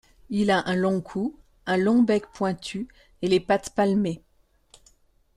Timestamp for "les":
3.27-3.39